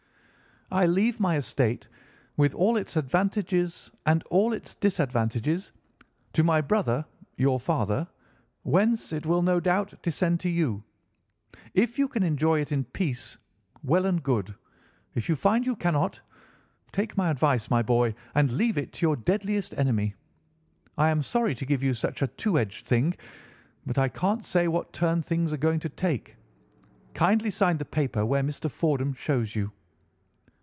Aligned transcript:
I 0.73 0.85
leave 0.85 1.19
my 1.19 1.35
estate, 1.35 1.89
with 2.37 2.53
all 2.55 2.77
its 2.77 2.95
advantages 2.95 3.91
and 4.05 4.23
all 4.31 4.53
its 4.53 4.73
disadvantages, 4.73 5.73
to 6.31 6.45
my 6.45 6.61
brother, 6.61 7.03
your 7.35 7.59
father, 7.59 8.07
whence 8.63 9.11
it 9.11 9.25
will, 9.25 9.41
no 9.41 9.59
doubt, 9.59 10.01
descend 10.01 10.39
to 10.39 10.49
you. 10.49 10.85
If 11.73 11.99
you 11.99 12.07
can 12.07 12.23
enjoy 12.23 12.61
it 12.61 12.71
in 12.71 12.85
peace, 12.85 13.37
well 13.83 14.05
and 14.05 14.23
good! 14.23 14.55
If 15.13 15.27
you 15.27 15.35
find 15.35 15.65
you 15.65 15.75
cannot, 15.75 16.21
take 16.93 17.17
my 17.17 17.29
advice, 17.29 17.69
my 17.69 17.81
boy, 17.81 18.15
and 18.33 18.49
leave 18.51 18.77
it 18.77 18.93
to 18.93 19.01
your 19.05 19.17
deadliest 19.17 19.73
enemy. 19.77 20.15
I 20.97 21.09
am 21.09 21.21
sorry 21.21 21.53
to 21.55 21.65
give 21.65 21.83
you 21.83 21.93
such 21.93 22.21
a 22.21 22.27
two 22.27 22.57
edged 22.57 22.87
thing, 22.87 23.17
but 23.85 23.97
I 23.97 24.07
can't 24.07 24.45
say 24.45 24.69
what 24.69 24.93
turn 24.93 25.21
things 25.21 25.51
are 25.51 25.57
going 25.57 25.81
to 25.81 25.89
take. 25.89 26.37
Kindly 27.13 27.51
sign 27.51 27.75
the 27.77 27.83
paper 27.83 28.25
where 28.25 28.41
Mr. 28.41 28.71
Fordham 28.71 29.11
shows 29.13 29.53
you. 29.53 29.73